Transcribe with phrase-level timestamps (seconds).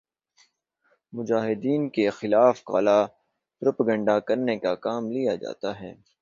[1.13, 2.99] مجاہدین کے خلاف کالا
[3.61, 5.93] پروپیگنڈا کرنے کا کام لیا جاتا ہے